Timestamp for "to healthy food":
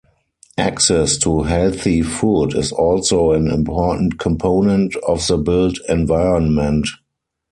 1.19-2.55